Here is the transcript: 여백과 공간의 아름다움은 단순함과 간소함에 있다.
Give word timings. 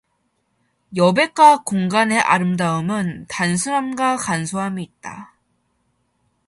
여백과 0.95 1.61
공간의 1.63 2.17
아름다움은 2.21 3.27
단순함과 3.29 4.17
간소함에 4.17 4.81
있다. 4.81 5.35